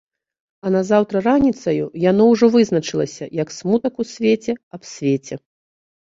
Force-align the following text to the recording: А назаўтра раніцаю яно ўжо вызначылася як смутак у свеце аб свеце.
А 0.67 0.69
назаўтра 0.75 1.17
раніцаю 1.25 1.85
яно 2.11 2.23
ўжо 2.31 2.45
вызначылася 2.55 3.25
як 3.41 3.53
смутак 3.57 3.93
у 4.05 4.05
свеце 4.13 4.55
аб 4.79 4.89
свеце. 4.93 5.35